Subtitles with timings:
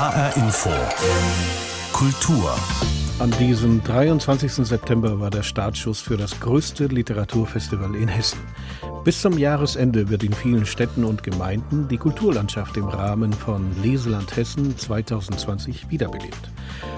[0.00, 0.70] HR Info.
[1.92, 2.54] Kultur.
[3.18, 4.50] An diesem 23.
[4.66, 8.38] September war der Startschuss für das größte Literaturfestival in Hessen.
[9.04, 14.34] Bis zum Jahresende wird in vielen Städten und Gemeinden die Kulturlandschaft im Rahmen von Leseland
[14.34, 16.50] Hessen 2020 wiederbelebt.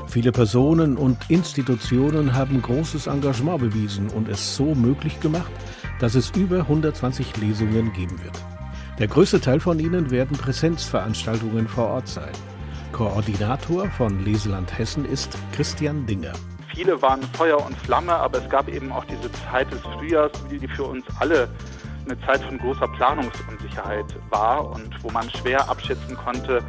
[0.06, 5.50] Viele Personen und Institutionen haben großes Engagement bewiesen und es so möglich gemacht,
[5.98, 8.38] dass es über 120 Lesungen geben wird.
[9.00, 12.30] Der größte Teil von ihnen werden Präsenzveranstaltungen vor Ort sein.
[12.92, 16.34] Koordinator von Leseland Hessen ist Christian Dinger.
[16.74, 20.68] Viele waren Feuer und Flamme, aber es gab eben auch diese Zeit des Frühjahrs, die
[20.68, 21.48] für uns alle
[22.04, 26.62] eine Zeit von großer Planungsunsicherheit war und wo man schwer abschätzen konnte,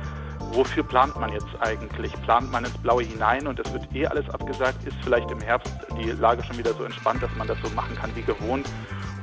[0.54, 2.14] wofür plant man jetzt eigentlich?
[2.24, 4.88] Plant man ins Blaue hinein und es wird eh alles abgesagt?
[4.88, 7.96] Ist vielleicht im Herbst die Lage schon wieder so entspannt, dass man das so machen
[7.96, 8.68] kann wie gewohnt?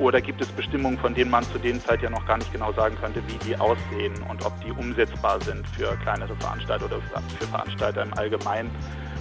[0.00, 2.72] Oder gibt es Bestimmungen, von denen man zu den Zeit ja noch gar nicht genau
[2.72, 7.00] sagen könnte, wie die aussehen und ob die umsetzbar sind für kleinere Veranstalter oder
[7.38, 8.70] für Veranstalter im Allgemeinen?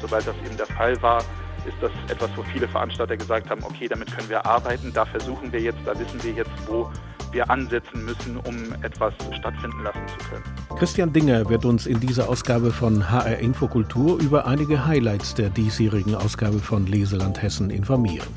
[0.02, 1.20] Sobald das eben der Fall war,
[1.68, 5.52] ist das etwas, wo viele Veranstalter gesagt haben, okay, damit können wir arbeiten, da versuchen
[5.52, 6.90] wir jetzt, da wissen wir jetzt, wo
[7.34, 10.44] wir ansetzen müssen, um etwas stattfinden lassen zu können.
[10.78, 16.16] Christian Dinger wird uns in dieser Ausgabe von HR Infokultur über einige Highlights der diesjährigen
[16.16, 18.30] Ausgabe von Leseland Hessen informieren.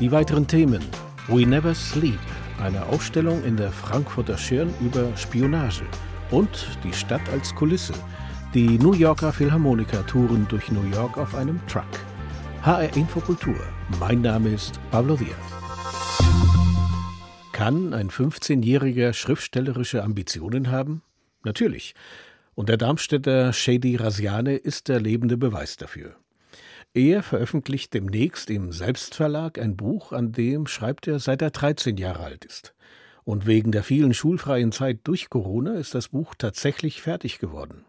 [0.00, 0.82] Die weiteren Themen
[1.28, 2.18] We Never Sleep,
[2.60, 5.84] eine Ausstellung in der Frankfurter Schirn über Spionage
[6.32, 6.48] und
[6.82, 7.94] die Stadt als Kulisse.
[8.54, 11.84] Die New Yorker Philharmoniker touren durch New York auf einem Truck.
[12.62, 13.54] HR Infokultur.
[14.00, 15.36] Mein Name ist Pablo Diaz.
[17.52, 21.02] Kann ein 15-Jähriger schriftstellerische Ambitionen haben?
[21.44, 21.94] Natürlich.
[22.56, 26.16] Und der Darmstädter Shady Rasiane ist der lebende Beweis dafür.
[26.94, 32.24] Er veröffentlicht demnächst im Selbstverlag ein Buch, an dem schreibt er, seit er 13 Jahre
[32.24, 32.74] alt ist.
[33.24, 37.86] Und wegen der vielen schulfreien Zeit durch Corona ist das Buch tatsächlich fertig geworden.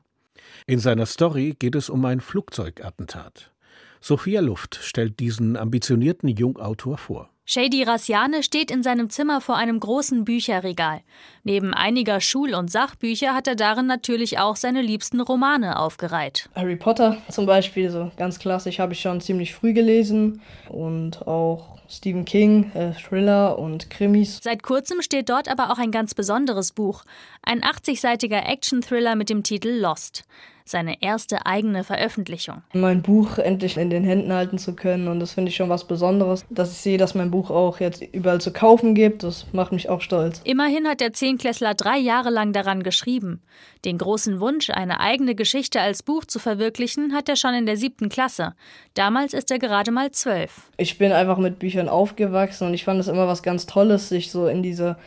[0.68, 3.52] In seiner Story geht es um ein Flugzeugattentat.
[4.00, 7.33] Sophia Luft stellt diesen ambitionierten Jungautor vor.
[7.46, 11.02] Shady Rassiane steht in seinem Zimmer vor einem großen Bücherregal.
[11.44, 16.50] Neben einiger Schul- und Sachbücher hat er darin natürlich auch seine liebsten Romane aufgereiht.
[16.56, 20.42] Harry Potter zum Beispiel, so ganz klassisch, habe ich schon ziemlich früh gelesen.
[20.70, 24.40] Und auch Stephen King, äh, Thriller und Krimis.
[24.42, 27.04] Seit kurzem steht dort aber auch ein ganz besonderes Buch.
[27.42, 30.24] Ein 80-seitiger Action-Thriller mit dem Titel Lost
[30.66, 32.62] seine erste eigene Veröffentlichung.
[32.74, 35.86] Mein Buch endlich in den Händen halten zu können und das finde ich schon was
[35.86, 39.72] Besonderes, dass ich sehe, dass mein Buch auch jetzt überall zu kaufen gibt, das macht
[39.72, 40.42] mich auch stolz.
[40.44, 43.42] Immerhin hat der Zehnklässler drei Jahre lang daran geschrieben.
[43.86, 47.78] Den großen Wunsch, eine eigene Geschichte als Buch zu verwirklichen, hat er schon in der
[47.78, 48.54] siebten Klasse.
[48.94, 50.72] Damals ist er gerade mal zwölf.
[50.78, 54.32] Ich bin einfach mit Büchern aufgewachsen und ich fand es immer was ganz Tolles, sich
[54.32, 54.98] so in diese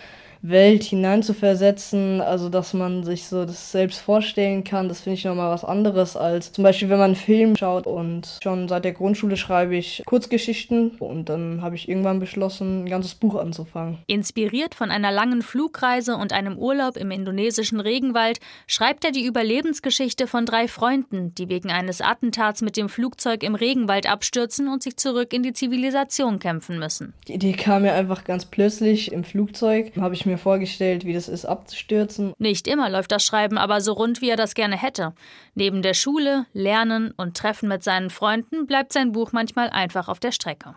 [0.43, 5.51] Welt hineinzuversetzen, also dass man sich so das selbst vorstellen kann, das finde ich nochmal
[5.51, 9.37] was anderes als zum Beispiel, wenn man einen Film schaut und schon seit der Grundschule
[9.37, 13.99] schreibe ich Kurzgeschichten und dann habe ich irgendwann beschlossen, ein ganzes Buch anzufangen.
[14.07, 20.27] Inspiriert von einer langen Flugreise und einem Urlaub im indonesischen Regenwald schreibt er die Überlebensgeschichte
[20.27, 24.97] von drei Freunden, die wegen eines Attentats mit dem Flugzeug im Regenwald abstürzen und sich
[24.97, 27.15] zurück in die Zivilisation kämpfen müssen.
[27.29, 31.28] Die Idee kam mir einfach ganz plötzlich im Flugzeug, habe ich mir vorgestellt, wie das
[31.28, 32.32] ist, abzustürzen.
[32.38, 35.14] Nicht immer läuft das Schreiben aber so rund, wie er das gerne hätte.
[35.54, 40.20] Neben der Schule, Lernen und Treffen mit seinen Freunden bleibt sein Buch manchmal einfach auf
[40.20, 40.76] der Strecke.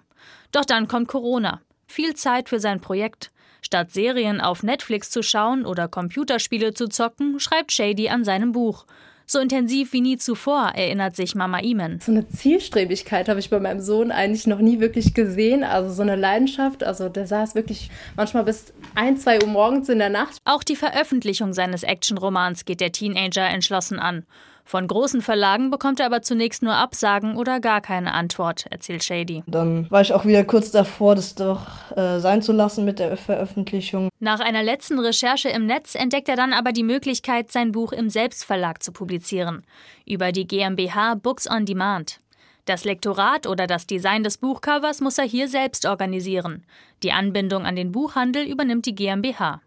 [0.52, 1.62] Doch dann kommt Corona.
[1.88, 3.32] Viel Zeit für sein Projekt.
[3.62, 8.86] Statt Serien auf Netflix zu schauen oder Computerspiele zu zocken, schreibt Shady an seinem Buch.
[9.32, 12.00] So intensiv wie nie zuvor, erinnert sich Mama Iman.
[12.00, 15.64] So eine Zielstrebigkeit habe ich bei meinem Sohn eigentlich noch nie wirklich gesehen.
[15.64, 16.84] Also so eine Leidenschaft.
[16.84, 20.38] Also der saß wirklich manchmal bis ein, zwei Uhr morgens in der Nacht.
[20.46, 24.26] Auch die Veröffentlichung seines Actionromans geht der Teenager entschlossen an.
[24.70, 29.42] Von großen Verlagen bekommt er aber zunächst nur Absagen oder gar keine Antwort, erzählt Shady.
[29.48, 31.66] Dann war ich auch wieder kurz davor, das doch
[31.98, 34.10] äh, sein zu lassen mit der Veröffentlichung.
[34.20, 38.12] Nach einer letzten Recherche im Netz entdeckt er dann aber die Möglichkeit, sein Buch im
[38.12, 39.64] Selbstverlag zu publizieren.
[40.06, 42.20] Über die GmbH Books on Demand.
[42.66, 46.64] Das Lektorat oder das Design des Buchcovers muss er hier selbst organisieren.
[47.02, 49.62] Die Anbindung an den Buchhandel übernimmt die GmbH.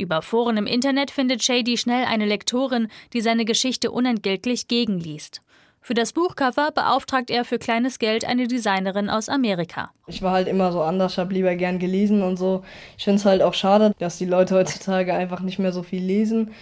[0.00, 5.42] Über Foren im Internet findet Shady schnell eine Lektorin, die seine Geschichte unentgeltlich gegenliest.
[5.82, 9.90] Für das Buchcover beauftragt er für kleines Geld eine Designerin aus Amerika.
[10.06, 12.64] Ich war halt immer so anders, habe lieber gern gelesen und so.
[12.96, 16.02] Ich finde es halt auch schade, dass die Leute heutzutage einfach nicht mehr so viel
[16.02, 16.52] lesen.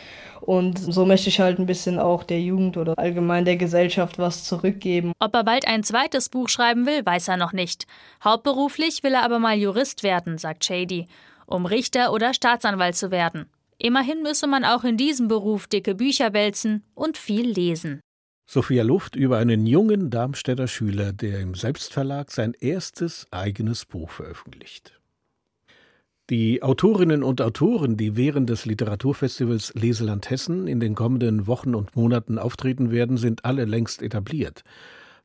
[0.41, 4.43] Und so möchte ich halt ein bisschen auch der Jugend oder allgemein der Gesellschaft was
[4.43, 5.13] zurückgeben.
[5.21, 7.87] Ob er bald ein zweites Buch schreiben will, weiß er noch nicht.
[8.25, 11.07] Hauptberuflich will er aber mal Jurist werden, sagt Shady
[11.49, 13.47] um Richter oder Staatsanwalt zu werden.
[13.79, 18.01] Immerhin müsse man auch in diesem Beruf dicke Bücher wälzen und viel lesen.
[18.47, 24.99] Sophia Luft über einen jungen Darmstädter Schüler, der im Selbstverlag sein erstes eigenes Buch veröffentlicht.
[26.31, 31.97] Die Autorinnen und Autoren, die während des Literaturfestivals Leseland Hessen in den kommenden Wochen und
[31.97, 34.63] Monaten auftreten werden, sind alle längst etabliert.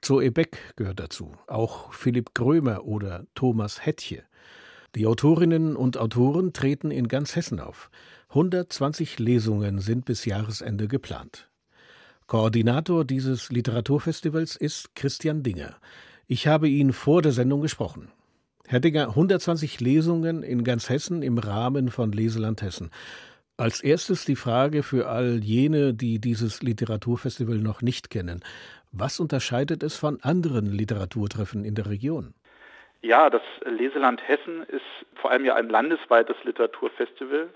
[0.02, 4.24] Zoe Beck gehört dazu, auch Philipp Grömer oder Thomas Hettche.
[4.96, 7.90] Die Autorinnen und Autoren treten in ganz Hessen auf.
[8.30, 11.50] 120 Lesungen sind bis Jahresende geplant.
[12.28, 15.76] Koordinator dieses Literaturfestivals ist Christian Dinger.
[16.28, 18.10] Ich habe ihn vor der Sendung gesprochen.
[18.66, 22.92] Herr Dinger, 120 Lesungen in ganz Hessen im Rahmen von Leseland Hessen.
[23.58, 28.42] Als erstes die Frage für all jene, die dieses Literaturfestival noch nicht kennen.
[28.92, 32.36] Was unterscheidet es von anderen Literaturtreffen in der Region?
[33.04, 34.86] Ja, das Leseland Hessen ist
[35.16, 37.50] vor allem ja ein landesweites Literaturfestival,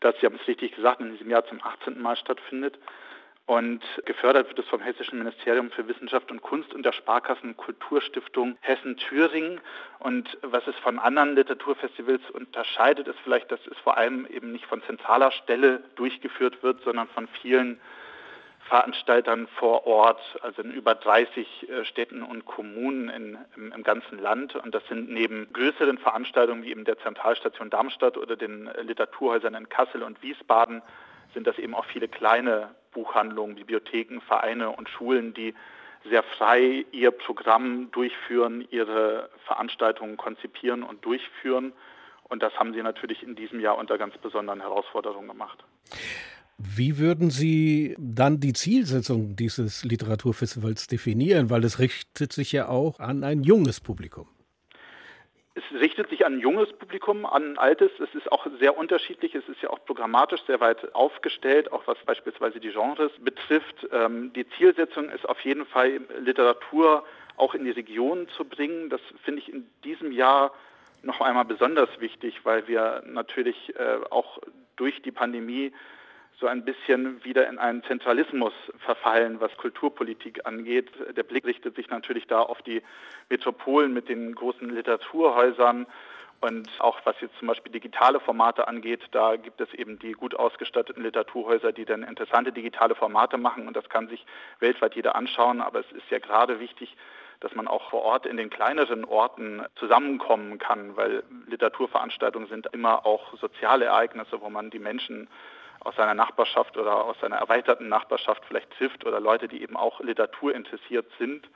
[0.00, 2.00] das, Sie haben es richtig gesagt, in diesem Jahr zum 18.
[2.00, 2.78] Mal stattfindet.
[3.44, 8.56] Und gefördert wird es vom Hessischen Ministerium für Wissenschaft und Kunst und der Sparkassen Kulturstiftung
[8.60, 9.60] Hessen-Thüringen.
[10.00, 14.66] Und was es von anderen Literaturfestivals unterscheidet, ist vielleicht, dass es vor allem eben nicht
[14.66, 17.80] von zentraler Stelle durchgeführt wird, sondern von vielen
[18.68, 24.18] Veranstaltern vor Ort, also in über 30 äh, Städten und Kommunen in, im, im, ganzen
[24.18, 24.56] Land.
[24.56, 29.68] Und das sind neben größeren Veranstaltungen wie eben der Zentralstation Darmstadt oder den Literaturhäusern in
[29.68, 30.82] Kassel und Wiesbaden
[31.34, 35.54] sind das eben auch viele kleine Buchhandlungen, Bibliotheken, Vereine und Schulen, die
[36.08, 41.72] sehr frei ihr Programm durchführen, ihre Veranstaltungen konzipieren und durchführen.
[42.24, 45.62] Und das haben sie natürlich in diesem Jahr unter ganz besonderen Herausforderungen gemacht.
[46.58, 51.50] Wie würden Sie dann die Zielsetzung dieses Literaturfestivals definieren?
[51.50, 54.26] Weil es richtet sich ja auch an ein junges Publikum.
[55.54, 57.90] Es richtet sich an ein junges Publikum, an ein altes.
[57.98, 59.34] Es ist auch sehr unterschiedlich.
[59.34, 63.86] Es ist ja auch programmatisch sehr weit aufgestellt, auch was beispielsweise die Genres betrifft.
[63.92, 67.04] Ähm, die Zielsetzung ist auf jeden Fall, Literatur
[67.36, 68.88] auch in die Region zu bringen.
[68.88, 70.52] Das finde ich in diesem Jahr
[71.02, 74.38] noch einmal besonders wichtig, weil wir natürlich äh, auch
[74.76, 75.72] durch die Pandemie
[76.38, 80.90] so ein bisschen wieder in einen Zentralismus verfallen, was Kulturpolitik angeht.
[81.16, 82.82] Der Blick richtet sich natürlich da auf die
[83.30, 85.86] Metropolen mit den großen Literaturhäusern.
[86.40, 90.34] Und auch was jetzt zum Beispiel digitale Formate angeht, da gibt es eben die gut
[90.34, 94.26] ausgestatteten Literaturhäuser, die dann interessante digitale Formate machen und das kann sich
[94.60, 95.62] weltweit jeder anschauen.
[95.62, 96.94] Aber es ist ja gerade wichtig,
[97.40, 103.06] dass man auch vor Ort in den kleineren Orten zusammenkommen kann, weil Literaturveranstaltungen sind immer
[103.06, 105.28] auch soziale Ereignisse, wo man die Menschen
[105.86, 110.00] aus seiner Nachbarschaft oder aus seiner erweiterten Nachbarschaft vielleicht trifft oder Leute, die eben auch
[110.00, 111.48] Literatur interessiert sind.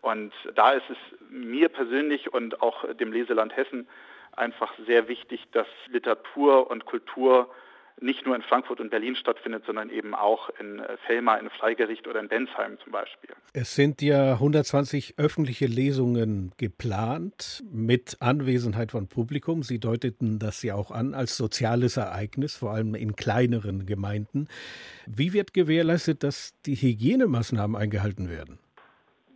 [0.00, 0.96] Und da ist es
[1.28, 3.86] mir persönlich und auch dem Leseland Hessen
[4.32, 7.50] einfach sehr wichtig, dass Literatur und Kultur
[8.02, 12.20] nicht nur in Frankfurt und Berlin stattfindet, sondern eben auch in Fellmar, in Freigericht oder
[12.20, 13.30] in Bensheim zum Beispiel.
[13.52, 19.62] Es sind ja 120 öffentliche Lesungen geplant mit Anwesenheit von Publikum.
[19.62, 24.48] Sie deuteten das ja auch an als soziales Ereignis, vor allem in kleineren Gemeinden.
[25.06, 28.58] Wie wird gewährleistet, dass die Hygienemaßnahmen eingehalten werden?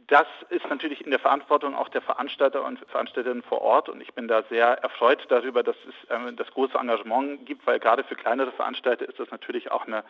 [0.08, 4.12] Das ist natürlich in der Verantwortung auch der Veranstalter und Veranstalterinnen vor Ort und ich
[4.12, 8.14] bin da sehr erfreut darüber, dass es äh, das große Engagement gibt, weil gerade für
[8.14, 10.04] kleinere Veranstalter ist das natürlich auch eine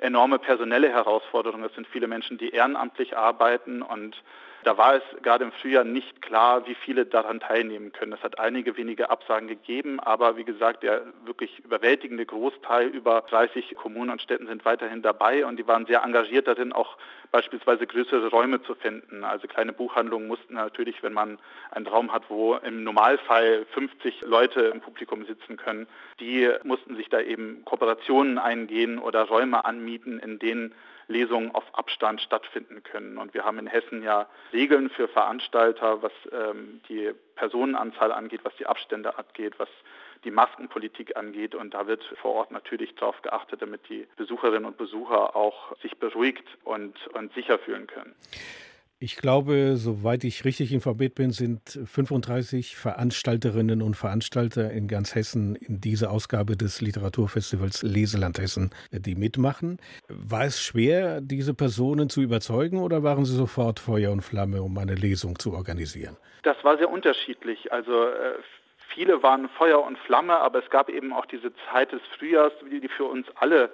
[0.00, 1.64] enorme personelle Herausforderung.
[1.64, 4.22] Es sind viele Menschen, die ehrenamtlich arbeiten und
[4.64, 8.12] da war es gerade im Frühjahr nicht klar, wie viele daran teilnehmen können.
[8.12, 13.74] Es hat einige wenige Absagen gegeben, aber wie gesagt, der wirklich überwältigende Großteil, über 30
[13.76, 16.96] Kommunen und Städten sind weiterhin dabei und die waren sehr engagiert darin, auch
[17.30, 19.24] beispielsweise größere Räume zu finden.
[19.24, 21.38] Also kleine Buchhandlungen mussten natürlich, wenn man
[21.70, 25.86] einen Raum hat, wo im Normalfall 50 Leute im Publikum sitzen können,
[26.20, 30.74] die mussten sich da eben Kooperationen eingehen oder Räume anmieten, in denen
[31.08, 33.18] Lesungen auf Abstand stattfinden können.
[33.18, 38.54] Und wir haben in Hessen ja Regeln für Veranstalter, was ähm, die Personenanzahl angeht, was
[38.56, 39.68] die Abstände angeht, was
[40.24, 41.54] die Maskenpolitik angeht.
[41.54, 45.96] Und da wird vor Ort natürlich darauf geachtet, damit die Besucherinnen und Besucher auch sich
[45.98, 48.14] beruhigt und, und sicher fühlen können.
[49.00, 55.54] Ich glaube, soweit ich richtig informiert bin, sind 35 Veranstalterinnen und Veranstalter in ganz Hessen
[55.54, 59.78] in dieser Ausgabe des Literaturfestivals Leseland Hessen, die mitmachen.
[60.08, 64.76] War es schwer, diese Personen zu überzeugen oder waren sie sofort Feuer und Flamme, um
[64.76, 66.16] eine Lesung zu organisieren?
[66.42, 67.72] Das war sehr unterschiedlich.
[67.72, 68.34] Also äh,
[68.92, 72.88] viele waren Feuer und Flamme, aber es gab eben auch diese Zeit des Frühjahrs, die
[72.88, 73.70] für uns alle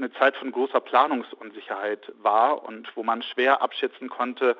[0.00, 4.56] eine Zeit von großer Planungsunsicherheit war und wo man schwer abschätzen konnte,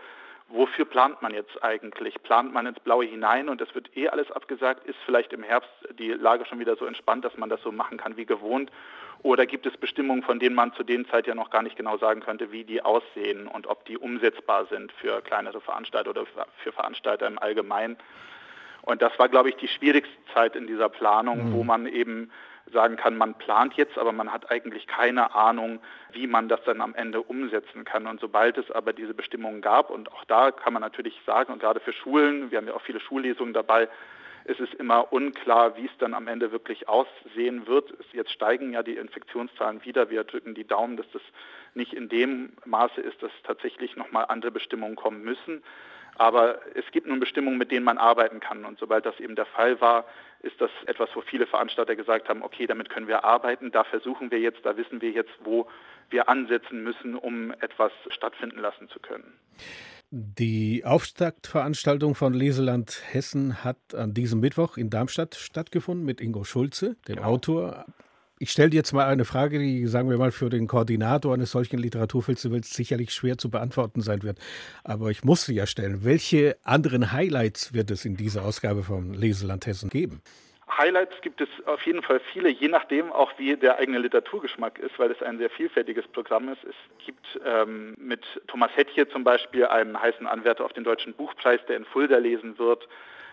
[0.49, 2.23] wofür plant man jetzt eigentlich?
[2.23, 4.87] Plant man ins Blaue hinein und es wird eh alles abgesagt?
[4.87, 7.99] Ist vielleicht im Herbst die Lage schon wieder so entspannt, dass man das so machen
[7.99, 8.70] kann wie gewohnt?
[9.23, 11.99] Oder gibt es Bestimmungen, von denen man zu den Zeit ja noch gar nicht genau
[11.99, 16.25] sagen könnte, wie die aussehen und ob die umsetzbar sind für kleinere Veranstalter oder
[16.62, 17.99] für Veranstalter im Allgemeinen?
[18.82, 21.54] Und das war, glaube ich, die schwierigste Zeit in dieser Planung, mhm.
[21.54, 22.30] wo man eben
[22.73, 25.81] sagen kann, man plant jetzt, aber man hat eigentlich keine Ahnung,
[26.12, 28.07] wie man das dann am Ende umsetzen kann.
[28.07, 31.61] Und sobald es aber diese Bestimmungen gab, und auch da kann man natürlich sagen, und
[31.61, 33.88] gerade für Schulen, wir haben ja auch viele Schullesungen dabei,
[34.45, 37.93] ist es immer unklar, wie es dann am Ende wirklich aussehen wird.
[38.12, 40.11] Jetzt steigen ja die Infektionszahlen wieder.
[40.11, 41.23] Wir drücken die Daumen, dass das
[41.75, 45.62] nicht in dem Maße ist, dass tatsächlich nochmal andere Bestimmungen kommen müssen.
[46.17, 48.64] Aber es gibt nun Bestimmungen, mit denen man arbeiten kann.
[48.64, 50.05] Und sobald das eben der Fall war,
[50.42, 54.30] ist das etwas, wo viele Veranstalter gesagt haben, okay, damit können wir arbeiten, da versuchen
[54.30, 55.68] wir jetzt, da wissen wir jetzt, wo
[56.09, 59.38] wir ansetzen müssen, um etwas stattfinden lassen zu können.
[60.12, 66.97] Die Auftaktveranstaltung von Leseland Hessen hat an diesem Mittwoch in Darmstadt stattgefunden mit Ingo Schulze,
[67.06, 67.28] dem genau.
[67.28, 67.85] Autor.
[68.42, 71.50] Ich stelle dir jetzt mal eine Frage, die, sagen wir mal, für den Koordinator eines
[71.50, 74.38] solchen Literaturfestivals sicherlich schwer zu beantworten sein wird.
[74.82, 76.04] Aber ich muss sie ja stellen.
[76.04, 80.23] Welche anderen Highlights wird es in dieser Ausgabe von Leseland Hessen geben?
[80.75, 84.99] Highlights gibt es auf jeden Fall viele, je nachdem auch wie der eigene Literaturgeschmack ist,
[84.99, 86.64] weil es ein sehr vielfältiges Programm ist.
[86.64, 91.61] Es gibt ähm, mit Thomas Hettje zum Beispiel einen heißen Anwärter auf den Deutschen Buchpreis,
[91.68, 92.88] der in Fulda lesen wird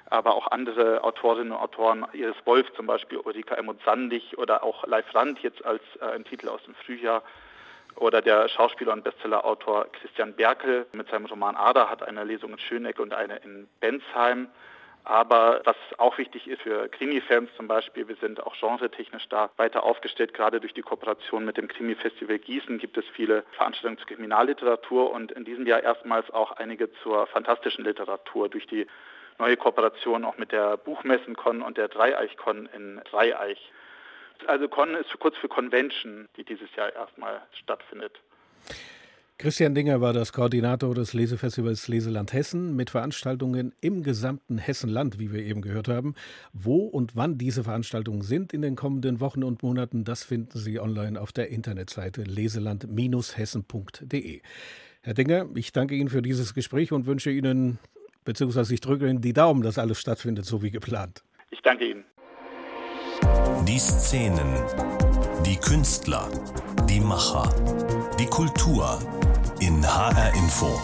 [0.09, 5.13] aber auch andere Autorinnen und Autoren, Iris Wolf zum Beispiel, Ulrika Emmut-Sandig oder auch Leif
[5.13, 7.23] Rand jetzt als äh, ein Titel aus dem Frühjahr
[7.95, 12.59] oder der Schauspieler und Bestsellerautor Christian Berkel mit seinem Roman Ader hat eine Lesung in
[12.59, 14.49] Schöneck und eine in Bensheim.
[15.03, 19.83] Aber was auch wichtig ist für Krimi-Fans zum Beispiel, wir sind auch genretechnisch da weiter
[19.83, 20.33] aufgestellt.
[20.33, 25.31] Gerade durch die Kooperation mit dem Krimi-Festival Gießen gibt es viele Veranstaltungen zur Kriminalliteratur und
[25.31, 28.85] in diesem Jahr erstmals auch einige zur fantastischen Literatur durch die
[29.39, 33.71] neue Kooperation auch mit der Buchmessen-Con und der Dreieich-Con in Dreieich.
[34.45, 38.19] Also Con ist kurz für Convention, die dieses Jahr erstmal stattfindet.
[39.39, 45.31] Christian Dinger war das Koordinator des Lesefestivals Leseland Hessen mit Veranstaltungen im gesamten Hessenland, wie
[45.31, 46.15] wir eben gehört haben.
[46.53, 50.79] Wo und wann diese Veranstaltungen sind in den kommenden Wochen und Monaten, das finden Sie
[50.79, 54.41] online auf der Internetseite leseland-hessen.de.
[55.03, 57.77] Herr Dinger, ich danke Ihnen für dieses Gespräch und wünsche Ihnen
[58.27, 61.23] beziehungsweise ich drücke Ihnen die Daumen, dass alles stattfindet, so wie geplant.
[61.49, 62.03] Ich danke Ihnen.
[63.65, 64.53] Die Szenen,
[65.45, 66.29] die Künstler,
[66.89, 67.49] die Macher,
[68.19, 68.99] die Kultur
[69.61, 70.77] in HR Info.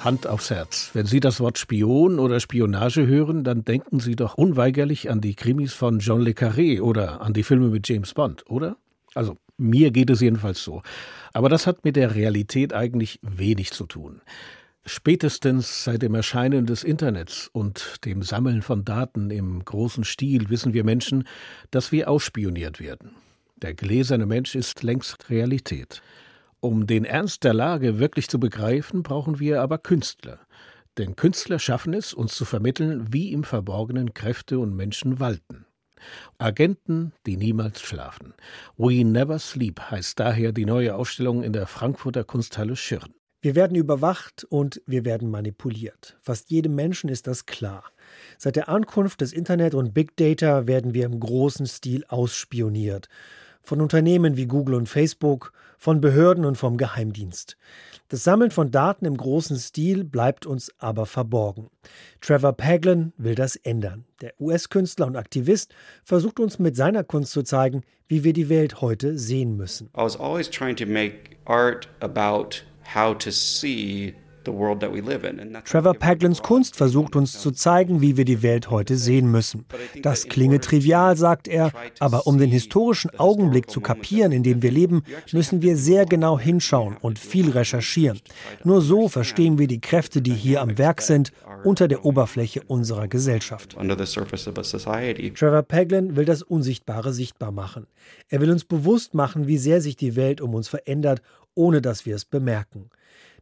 [0.00, 0.90] Hand aufs Herz.
[0.94, 5.34] Wenn Sie das Wort Spion oder Spionage hören, dann denken Sie doch unweigerlich an die
[5.34, 8.78] Krimis von John Le Carré oder an die Filme mit James Bond, oder?
[9.14, 10.80] Also, mir geht es jedenfalls so.
[11.34, 14.22] Aber das hat mit der Realität eigentlich wenig zu tun.
[14.86, 20.72] Spätestens seit dem Erscheinen des Internets und dem Sammeln von Daten im großen Stil wissen
[20.72, 21.24] wir Menschen,
[21.70, 23.14] dass wir ausspioniert werden.
[23.56, 26.02] Der gläserne Mensch ist längst Realität.
[26.60, 30.40] Um den Ernst der Lage wirklich zu begreifen, brauchen wir aber Künstler.
[30.96, 35.66] Denn Künstler schaffen es, uns zu vermitteln, wie im Verborgenen Kräfte und Menschen walten.
[36.38, 38.34] Agenten, die niemals schlafen.
[38.78, 43.14] We Never Sleep heißt daher die neue Ausstellung in der Frankfurter Kunsthalle Schirn.
[43.42, 46.18] Wir werden überwacht und wir werden manipuliert.
[46.20, 47.84] Fast jedem Menschen ist das klar.
[48.36, 53.08] Seit der Ankunft des Internet und Big Data werden wir im großen Stil ausspioniert.
[53.62, 57.56] Von Unternehmen wie Google und Facebook, von Behörden und vom Geheimdienst.
[58.08, 61.70] Das Sammeln von Daten im großen Stil bleibt uns aber verborgen.
[62.20, 64.04] Trevor Paglen will das ändern.
[64.20, 68.82] Der US-Künstler und Aktivist versucht uns mit seiner Kunst zu zeigen, wie wir die Welt
[68.82, 69.86] heute sehen müssen.
[69.96, 74.14] I was always trying to make art about how to see
[75.64, 79.66] Trevor Paglins Kunst versucht uns zu zeigen, wie wir die Welt heute sehen müssen.
[80.02, 84.70] Das klinge trivial, sagt er, aber um den historischen Augenblick zu kapieren, in dem wir
[84.70, 88.20] leben, müssen wir sehr genau hinschauen und viel recherchieren.
[88.64, 91.32] Nur so verstehen wir die Kräfte, die hier am Werk sind,
[91.64, 93.76] unter der Oberfläche unserer Gesellschaft.
[95.34, 97.86] Trevor Paglin will das Unsichtbare sichtbar machen.
[98.28, 101.20] Er will uns bewusst machen, wie sehr sich die Welt um uns verändert,
[101.60, 102.88] ohne dass wir es bemerken.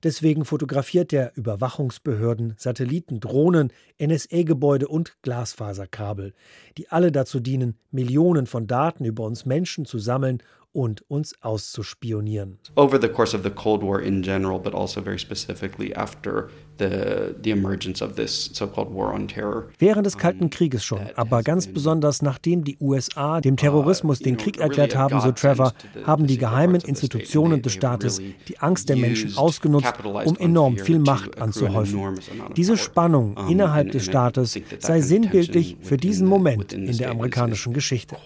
[0.02, 6.34] Deswegen fotografiert er Überwachungsbehörden, Satelliten, Drohnen, NSA-Gebäude und Glasfaserkabel,
[6.76, 10.42] die alle dazu dienen, Millionen von Daten über uns Menschen zu sammeln,
[10.78, 12.61] und uns auszuspionieren.
[12.76, 17.35] Over the course of the Cold War in general, but also very specifically after the,
[17.42, 19.70] the emergence of this so-called war on terror.
[19.80, 24.58] Während des Kalten Krieges schon, aber ganz besonders nachdem die USA dem Terrorismus den Krieg
[24.58, 25.73] erklärt haben, so Trevor,
[26.04, 31.40] haben die geheimen Institutionen des Staates die Angst der Menschen ausgenutzt, um enorm viel Macht
[31.40, 32.20] anzuhäufen.
[32.56, 38.16] Diese Spannung innerhalb des Staates sei sinnbildlich für diesen Moment in der amerikanischen Geschichte.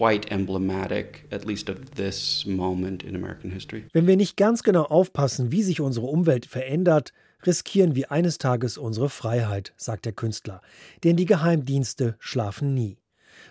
[3.93, 7.13] Wenn wir nicht ganz genau aufpassen, wie sich unsere Umwelt verändert,
[7.45, 10.61] riskieren wir eines Tages unsere Freiheit, sagt der Künstler,
[11.03, 12.97] denn die Geheimdienste schlafen nie.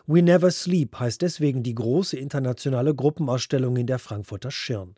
[0.07, 4.95] We Never Sleep heißt deswegen die große internationale Gruppenausstellung in der Frankfurter Schirn.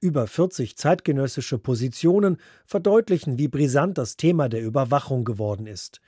[0.00, 6.00] Über 40 zeitgenössische Positionen verdeutlichen, wie brisant das Thema der Überwachung geworden ist.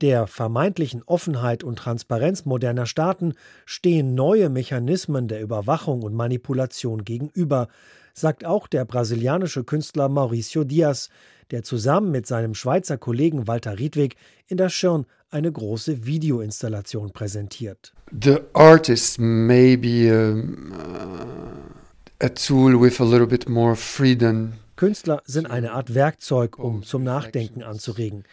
[0.00, 3.34] Der vermeintlichen Offenheit und Transparenz moderner Staaten
[3.64, 7.68] stehen neue Mechanismen der Überwachung und Manipulation gegenüber,
[8.12, 11.10] sagt auch der brasilianische Künstler Mauricio Dias,
[11.50, 17.92] der zusammen mit seinem Schweizer Kollegen Walter Riedwig in der Schirn eine große Videoinstallation präsentiert.
[18.12, 24.52] The artist may be a, a tool with a little bit more freedom.
[24.76, 28.24] Künstler sind eine Art Werkzeug, um zum Nachdenken anzuregen.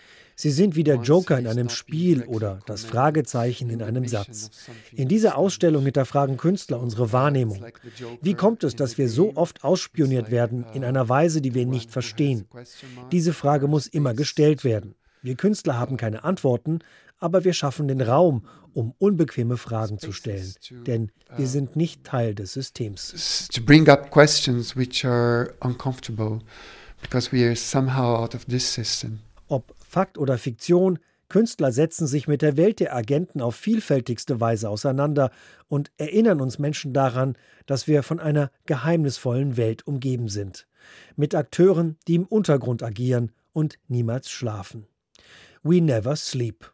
[0.41, 4.50] Sie sind wie der Joker in einem Spiel oder das Fragezeichen in einem Satz.
[4.91, 7.63] In dieser Ausstellung hinterfragen Künstler unsere Wahrnehmung.
[8.24, 11.91] Wie kommt es, dass wir so oft ausspioniert werden in einer Weise, die wir nicht
[11.91, 12.48] verstehen?
[13.12, 14.95] Diese Frage muss immer gestellt werden.
[15.21, 16.79] Wir Künstler haben keine Antworten,
[17.19, 20.55] aber wir schaffen den Raum, um unbequeme Fragen zu stellen,
[20.88, 23.48] denn wir sind nicht Teil des Systems.
[23.53, 26.39] To bring up questions which are uncomfortable
[27.00, 29.19] because we are somehow out of this system.
[29.48, 34.69] Ob Fakt oder Fiktion, Künstler setzen sich mit der Welt der Agenten auf vielfältigste Weise
[34.69, 35.31] auseinander
[35.67, 40.65] und erinnern uns Menschen daran, dass wir von einer geheimnisvollen Welt umgeben sind.
[41.17, 44.88] Mit Akteuren, die im Untergrund agieren und niemals schlafen.
[45.62, 46.71] We Never Sleep.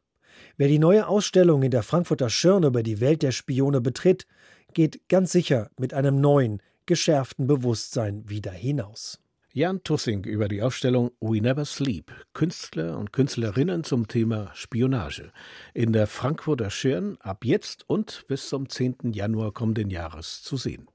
[0.57, 4.27] Wer die neue Ausstellung in der Frankfurter Schirn über die Welt der Spione betritt,
[4.75, 9.19] geht ganz sicher mit einem neuen, geschärften Bewusstsein wieder hinaus.
[9.57, 15.31] Jan Tussing über die Ausstellung We Never Sleep, Künstler und Künstlerinnen zum Thema Spionage
[15.73, 19.13] in der Frankfurter Schirn ab jetzt und bis zum 10.
[19.13, 20.85] Januar kommenden Jahres zu sehen.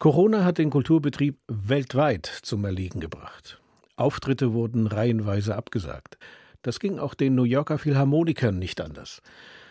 [0.00, 3.62] Corona hat den Kulturbetrieb weltweit zum Erliegen gebracht.
[3.94, 6.18] Auftritte wurden reihenweise abgesagt.
[6.62, 9.22] Das ging auch den New Yorker Philharmonikern nicht anders.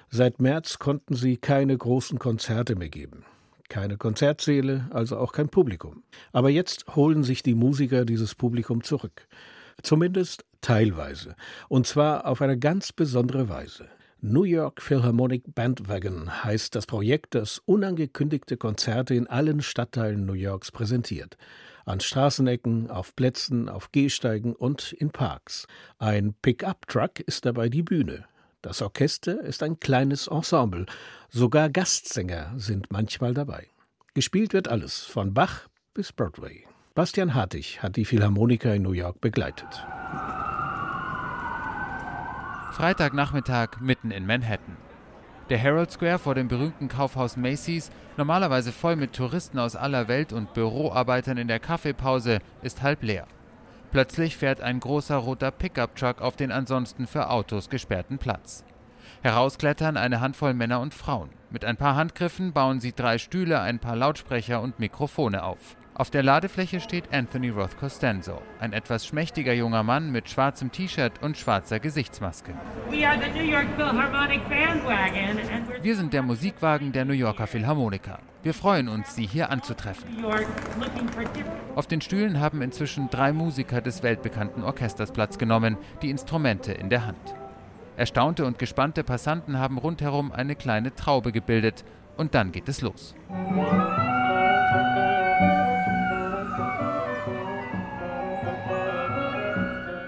[0.10, 3.26] Seit März konnten sie keine großen Konzerte mehr geben.
[3.70, 6.04] Keine Konzertsäle, also auch kein Publikum.
[6.32, 9.28] Aber jetzt holen sich die Musiker dieses Publikum zurück.
[9.84, 11.36] Zumindest teilweise.
[11.68, 13.90] Und zwar auf eine ganz besondere Weise.
[14.22, 20.72] New York Philharmonic Bandwagon heißt das Projekt, das unangekündigte Konzerte in allen Stadtteilen New Yorks
[20.72, 21.38] präsentiert.
[21.86, 25.68] An Straßenecken, auf Plätzen, auf Gehsteigen und in Parks.
[26.00, 28.26] Ein Pickup-Truck ist dabei die Bühne.
[28.68, 30.88] Das Orchester ist ein kleines Ensemble,
[31.30, 33.70] sogar Gastsänger sind manchmal dabei.
[34.14, 36.66] Gespielt wird alles, von Bach bis Broadway.
[36.94, 39.88] Bastian Hartig hat die Philharmoniker in New York begleitet.
[42.74, 44.76] Freitagnachmittag mitten in Manhattan.
[45.50, 50.34] Der Herald Square vor dem berühmten Kaufhaus Macy's, normalerweise voll mit Touristen aus aller Welt
[50.34, 53.28] und Büroarbeitern in der Kaffeepause, ist halb leer.
[53.92, 58.64] Plötzlich fährt ein großer roter Pickup-Truck auf den ansonsten für Autos gesperrten Platz.
[59.24, 61.30] Herausklettern eine Handvoll Männer und Frauen.
[61.50, 65.76] Mit ein paar Handgriffen bauen sie drei Stühle, ein paar Lautsprecher und Mikrofone auf.
[66.00, 71.24] Auf der Ladefläche steht Anthony Roth Costanzo, ein etwas schmächtiger junger Mann mit schwarzem T-Shirt
[71.24, 72.54] und schwarzer Gesichtsmaske.
[75.82, 78.20] Wir sind der Musikwagen der New Yorker Philharmoniker.
[78.44, 80.08] Wir freuen uns, Sie hier anzutreffen.
[81.74, 86.90] Auf den Stühlen haben inzwischen drei Musiker des weltbekannten Orchesters Platz genommen, die Instrumente in
[86.92, 87.34] der Hand.
[87.96, 91.84] Erstaunte und gespannte Passanten haben rundherum eine kleine Traube gebildet
[92.18, 93.16] und dann geht es los.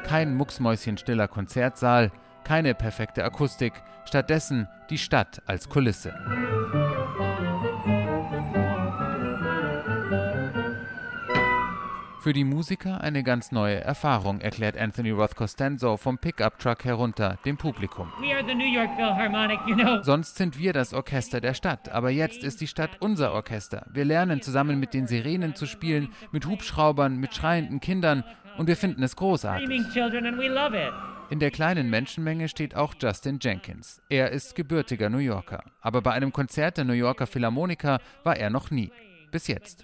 [0.09, 2.11] Kein mucksmäuschenstiller Konzertsaal,
[2.43, 3.73] keine perfekte Akustik,
[4.05, 6.11] stattdessen die Stadt als Kulisse.
[12.21, 17.57] Für die Musiker eine ganz neue Erfahrung, erklärt Anthony Roth Costanzo vom Pickup-Truck herunter dem
[17.57, 18.11] Publikum.
[18.19, 20.01] You know.
[20.01, 23.85] Sonst sind wir das Orchester der Stadt, aber jetzt ist die Stadt unser Orchester.
[23.93, 28.23] Wir lernen zusammen mit den Sirenen zu spielen, mit Hubschraubern, mit schreienden Kindern
[28.59, 29.69] und wir finden es großartig.
[31.29, 34.01] In der kleinen Menschenmenge steht auch Justin Jenkins.
[34.09, 38.49] Er ist gebürtiger New Yorker, aber bei einem Konzert der New Yorker Philharmoniker war er
[38.49, 38.91] noch nie.
[39.31, 39.83] Bis jetzt.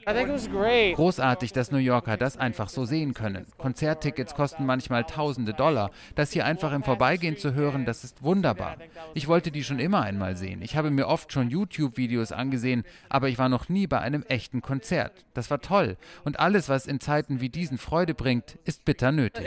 [0.96, 3.46] Großartig, dass New Yorker das einfach so sehen können.
[3.58, 5.92] Konzerttickets kosten manchmal tausende Dollar.
[6.16, 8.78] Das hier einfach im Vorbeigehen zu hören, das ist wunderbar.
[9.14, 10.62] Ich wollte die schon immer einmal sehen.
[10.62, 14.62] Ich habe mir oft schon YouTube-Videos angesehen, aber ich war noch nie bei einem echten
[14.62, 15.26] Konzert.
[15.34, 15.98] Das war toll.
[16.24, 19.46] Und alles, was in Zeiten wie diesen Freude bringt, ist bitter nötig.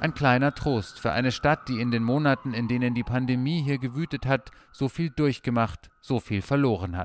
[0.00, 3.78] Ein kleiner Trost für eine Stadt, die in den Monaten, in denen die Pandemie hier
[3.78, 7.03] gewütet hat, so viel durchgemacht, so viel verloren hat.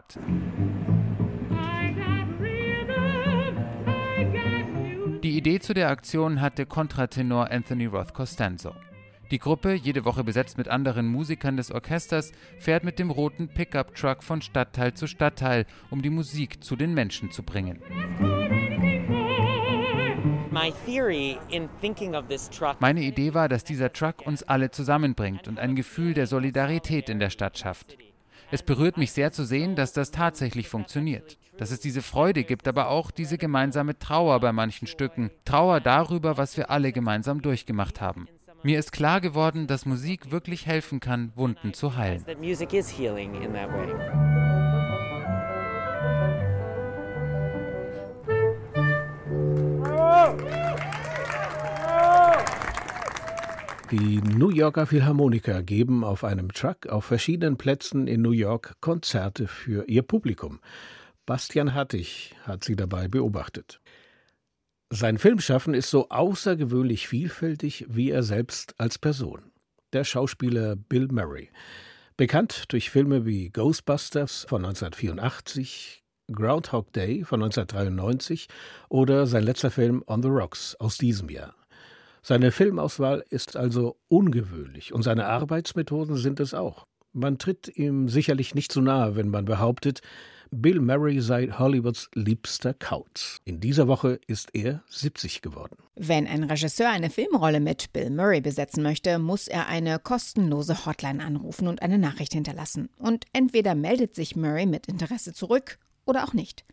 [5.23, 8.73] Die Idee zu der Aktion hatte Kontratenor Anthony Roth Costanzo.
[9.31, 14.23] Die Gruppe, jede Woche besetzt mit anderen Musikern des Orchesters, fährt mit dem roten Pickup-Truck
[14.23, 17.79] von Stadtteil zu Stadtteil, um die Musik zu den Menschen zu bringen.
[22.79, 27.19] Meine Idee war, dass dieser Truck uns alle zusammenbringt und ein Gefühl der Solidarität in
[27.19, 27.97] der Stadt schafft.
[28.51, 31.37] Es berührt mich sehr zu sehen, dass das tatsächlich funktioniert.
[31.57, 35.29] Dass es diese Freude gibt, aber auch diese gemeinsame Trauer bei manchen Stücken.
[35.45, 38.27] Trauer darüber, was wir alle gemeinsam durchgemacht haben.
[38.63, 42.25] Mir ist klar geworden, dass Musik wirklich helfen kann, Wunden zu heilen.
[53.91, 59.47] Die New Yorker Philharmoniker geben auf einem Truck auf verschiedenen Plätzen in New York Konzerte
[59.47, 60.59] für ihr Publikum.
[61.25, 63.81] Bastian Hattig hat sie dabei beobachtet.
[64.91, 69.51] Sein Filmschaffen ist so außergewöhnlich vielfältig wie er selbst als Person.
[69.91, 71.49] Der Schauspieler Bill Murray.
[72.15, 78.49] Bekannt durch Filme wie Ghostbusters von 1984, Groundhog Day von 1993
[78.87, 81.55] oder sein letzter Film On the Rocks aus diesem Jahr.
[82.21, 86.85] Seine Filmauswahl ist also ungewöhnlich und seine Arbeitsmethoden sind es auch.
[87.13, 90.01] Man tritt ihm sicherlich nicht zu nahe, wenn man behauptet,
[90.51, 93.39] Bill Murray sei Hollywoods liebster Kauz.
[93.45, 95.77] In dieser Woche ist er 70 geworden.
[95.95, 101.23] Wenn ein Regisseur eine Filmrolle mit Bill Murray besetzen möchte, muss er eine kostenlose Hotline
[101.23, 102.89] anrufen und eine Nachricht hinterlassen.
[102.97, 106.65] Und entweder meldet sich Murray mit Interesse zurück oder auch nicht.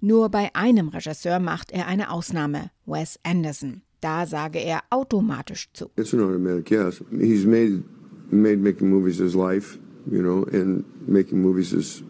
[0.00, 3.82] Nur bei einem Regisseur macht er eine Ausnahme, Wes Anderson.
[4.04, 5.90] Da sage er automatisch zu.
[5.96, 7.02] It's an automatic yes.
[7.10, 7.82] He's made
[8.30, 9.78] made making movies his life,
[10.10, 12.02] you know, and making movies is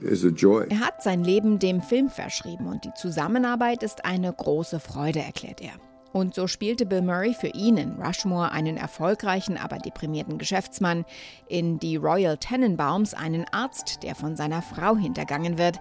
[0.00, 0.66] is a joy.
[0.70, 5.60] Er hat sein Leben dem Film verschrieben und die Zusammenarbeit ist eine große Freude, erklärt
[5.60, 5.70] er.
[6.12, 11.04] Und so spielte Bill Murray für ihn in Rushmore einen erfolgreichen, aber deprimierten Geschäftsmann,
[11.46, 15.78] in Die Royal Tenenbaums einen Arzt, der von seiner Frau hintergangen wird.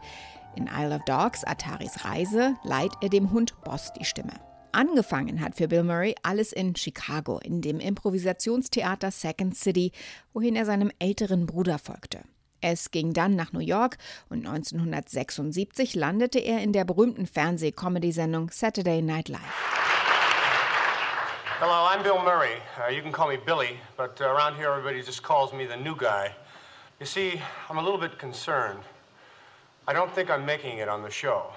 [0.55, 4.33] In Isle of Dogs, Ataris Reise, leiht er dem Hund Boss die Stimme.
[4.75, 9.93] Angefangen hat für Bill Murray alles in Chicago, in dem Improvisationstheater Second City,
[10.33, 12.25] wohin er seinem älteren Bruder folgte.
[12.59, 19.01] Es ging dann nach New York und 1976 landete er in der berühmten Fernseh-Comedy-Sendung Saturday
[19.01, 19.39] Night Live.
[21.61, 22.57] Hello, I'm Bill Murray.
[22.77, 25.77] Uh, you can call me Billy, but uh, around here everybody just calls me the
[25.77, 26.35] new guy.
[26.99, 28.81] You see, I'm a little bit concerned.
[29.87, 31.53] I don't think I'm making it on the show.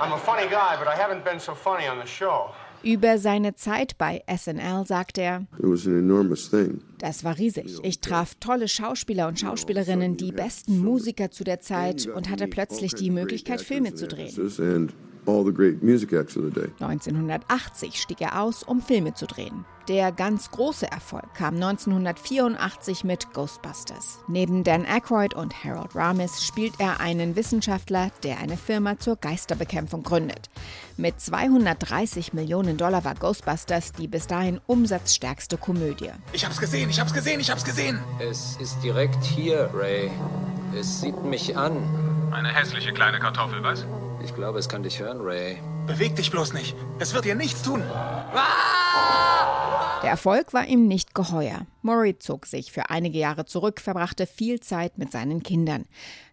[0.00, 2.50] I'm a funny guy, but I haven't been so funny on the show.
[2.82, 5.46] Über seine Zeit bei SNL sagt er,
[6.98, 7.78] das war riesig.
[7.84, 12.94] Ich traf tolle Schauspieler und Schauspielerinnen, die besten Musiker zu der Zeit und hatte plötzlich
[12.94, 14.92] die Möglichkeit, Filme zu drehen.
[16.80, 19.64] 1980 stieg er aus, um Filme zu drehen.
[19.88, 24.20] Der ganz große Erfolg kam 1984 mit Ghostbusters.
[24.28, 30.04] Neben Dan Aykroyd und Harold Ramis spielt er einen Wissenschaftler, der eine Firma zur Geisterbekämpfung
[30.04, 30.50] gründet.
[30.96, 36.10] Mit 230 Millionen Dollar war Ghostbusters die bis dahin umsatzstärkste Komödie.
[36.32, 37.98] Ich hab's gesehen, ich hab's gesehen, ich hab's gesehen.
[38.20, 40.10] Es ist direkt hier, Ray.
[40.78, 41.76] Es sieht mich an.
[42.30, 43.84] Eine hässliche kleine Kartoffel, was?
[44.24, 45.58] Ich glaube, es kann dich hören, Ray.
[45.86, 46.76] Beweg dich bloß nicht.
[46.98, 47.82] Es wird dir nichts tun.
[50.02, 51.66] Der Erfolg war ihm nicht geheuer.
[51.82, 55.86] Murray zog sich für einige Jahre zurück, verbrachte viel Zeit mit seinen Kindern.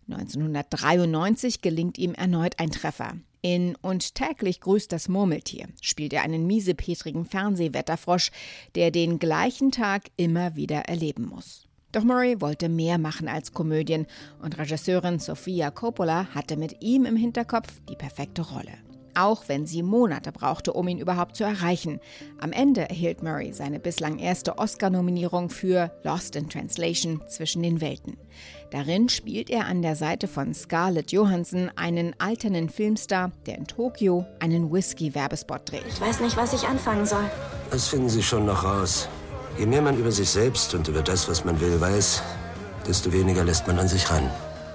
[0.09, 3.13] 1993 gelingt ihm erneut ein Treffer.
[3.41, 8.31] In Und täglich grüßt das Murmeltier spielt er einen miesepetrigen Fernsehwetterfrosch,
[8.75, 11.68] der den gleichen Tag immer wieder erleben muss.
[11.91, 14.05] Doch Murray wollte mehr machen als Komödien
[14.43, 18.73] und Regisseurin Sofia Coppola hatte mit ihm im Hinterkopf die perfekte Rolle.
[19.15, 21.99] Auch wenn sie Monate brauchte, um ihn überhaupt zu erreichen.
[22.39, 28.17] Am Ende erhielt Murray seine bislang erste Oscar-Nominierung für Lost in Translation zwischen den Welten.
[28.69, 34.25] Darin spielt er an der Seite von Scarlett Johansson einen alternden Filmstar, der in Tokio
[34.39, 35.85] einen Whisky-Werbespot dreht.
[35.89, 37.25] Ich weiß nicht, was ich anfangen soll.
[37.71, 39.09] Das finden Sie schon noch raus.
[39.59, 42.23] Je mehr man über sich selbst und über das, was man will, weiß,
[42.87, 44.23] desto weniger lässt man an sich ran.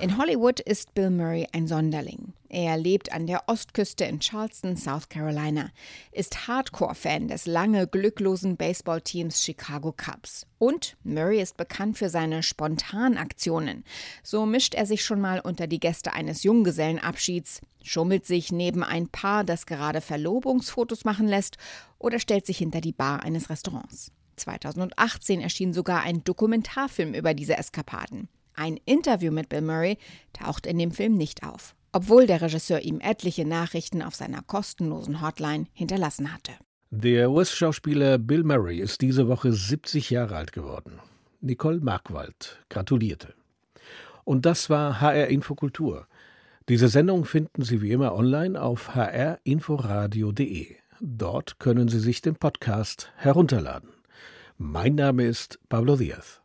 [0.03, 2.35] In Hollywood ist Bill Murray ein Sonderling.
[2.51, 5.71] Er lebt an der Ostküste in Charleston, South Carolina,
[6.13, 10.47] ist Hardcore-Fan des lange glücklosen Baseballteams Chicago Cubs.
[10.59, 13.85] Und Murray ist bekannt für seine Spontanaktionen.
[14.23, 19.09] So mischt er sich schon mal unter die Gäste eines Junggesellenabschieds, schummelt sich neben ein
[19.09, 21.57] Paar, das gerade Verlobungsfotos machen lässt,
[21.99, 24.13] oder stellt sich hinter die Bar eines Restaurants.
[24.37, 28.29] 2018 erschien sogar ein Dokumentarfilm über diese Eskapaden.
[28.55, 29.99] Ein Interview mit Bill Murray
[30.33, 35.21] taucht in dem Film nicht auf, obwohl der Regisseur ihm etliche Nachrichten auf seiner kostenlosen
[35.21, 36.53] Hotline hinterlassen hatte.
[36.91, 41.01] Der US-Schauspieler Bill Murray ist diese Woche 70 Jahre alt geworden.
[41.41, 43.35] Nicole Markwald gratulierte.
[44.23, 46.07] Und das war HR Infokultur.
[46.69, 50.77] Diese Sendung finden Sie wie immer online auf hrinforadio.de.
[51.01, 53.91] Dort können Sie sich den Podcast herunterladen.
[54.57, 56.44] Mein Name ist Pablo Diaz.